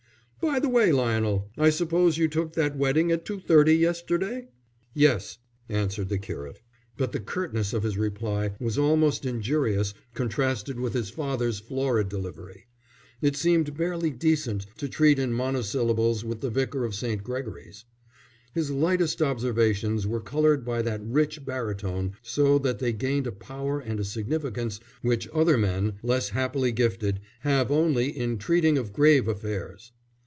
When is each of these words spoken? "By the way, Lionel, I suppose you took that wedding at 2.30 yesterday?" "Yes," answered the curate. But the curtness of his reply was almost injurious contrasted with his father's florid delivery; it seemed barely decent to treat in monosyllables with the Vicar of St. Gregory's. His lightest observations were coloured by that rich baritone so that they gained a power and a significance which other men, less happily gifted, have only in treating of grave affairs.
"By 0.43 0.57
the 0.59 0.69
way, 0.69 0.91
Lionel, 0.91 1.51
I 1.55 1.69
suppose 1.69 2.17
you 2.17 2.27
took 2.27 2.53
that 2.53 2.75
wedding 2.75 3.11
at 3.11 3.25
2.30 3.25 3.77
yesterday?" 3.77 4.47
"Yes," 4.91 5.37
answered 5.69 6.09
the 6.09 6.17
curate. 6.17 6.61
But 6.97 7.11
the 7.11 7.19
curtness 7.19 7.73
of 7.73 7.83
his 7.83 7.95
reply 7.95 8.55
was 8.59 8.75
almost 8.75 9.23
injurious 9.23 9.93
contrasted 10.15 10.79
with 10.79 10.93
his 10.95 11.11
father's 11.11 11.59
florid 11.59 12.09
delivery; 12.09 12.65
it 13.21 13.35
seemed 13.35 13.77
barely 13.77 14.09
decent 14.09 14.65
to 14.77 14.89
treat 14.89 15.19
in 15.19 15.31
monosyllables 15.31 16.25
with 16.25 16.41
the 16.41 16.49
Vicar 16.49 16.85
of 16.85 16.95
St. 16.95 17.23
Gregory's. 17.23 17.85
His 18.51 18.71
lightest 18.71 19.21
observations 19.21 20.07
were 20.07 20.21
coloured 20.21 20.65
by 20.65 20.81
that 20.81 21.03
rich 21.05 21.45
baritone 21.45 22.13
so 22.23 22.57
that 22.57 22.79
they 22.79 22.93
gained 22.93 23.27
a 23.27 23.31
power 23.31 23.79
and 23.79 23.99
a 23.99 24.03
significance 24.03 24.79
which 25.03 25.29
other 25.35 25.55
men, 25.55 25.99
less 26.01 26.29
happily 26.29 26.71
gifted, 26.71 27.19
have 27.41 27.69
only 27.69 28.09
in 28.17 28.39
treating 28.39 28.79
of 28.79 28.91
grave 28.91 29.27
affairs. 29.27 29.91